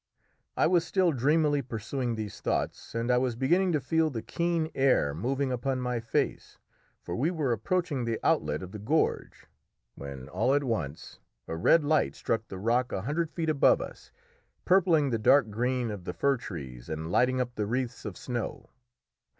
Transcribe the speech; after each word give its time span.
I 0.57 0.65
was 0.65 0.83
still 0.83 1.11
dreamily 1.11 1.61
pursuing 1.61 2.15
these 2.15 2.41
thoughts, 2.41 2.95
and 2.95 3.11
I 3.11 3.19
was 3.19 3.35
beginning 3.35 3.71
to 3.73 3.79
feel 3.79 4.09
the 4.09 4.23
keen 4.23 4.71
air 4.73 5.13
moving 5.13 5.51
upon 5.51 5.79
my 5.79 5.99
face, 5.99 6.57
for 7.03 7.15
we 7.15 7.29
were 7.29 7.51
approaching 7.51 8.03
the 8.05 8.19
outlet 8.23 8.63
of 8.63 8.71
the 8.71 8.79
gorge, 8.79 9.45
when 9.93 10.27
all 10.29 10.55
at 10.55 10.63
once 10.63 11.19
a 11.47 11.55
red 11.55 11.83
light 11.83 12.15
struck 12.15 12.47
the 12.47 12.57
rock 12.57 12.91
a 12.91 13.03
hundred 13.03 13.29
feet 13.29 13.51
above 13.51 13.79
us, 13.79 14.11
purpling 14.65 15.11
the 15.11 15.19
dark 15.19 15.51
green 15.51 15.91
of 15.91 16.05
the 16.05 16.13
fir 16.13 16.35
trees 16.37 16.89
and 16.89 17.11
lighting 17.11 17.39
up 17.39 17.53
the 17.53 17.67
wreaths 17.67 18.03
of 18.03 18.17
snow. 18.17 18.71